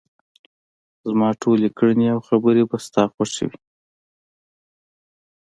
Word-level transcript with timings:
زما 1.09 1.29
ټولې 1.41 1.67
کړنې 1.77 2.07
او 2.13 2.19
خبرې 2.27 2.63
به 2.69 2.77
ستا 2.85 3.03
خوښې 3.13 3.45
وي. 3.49 3.59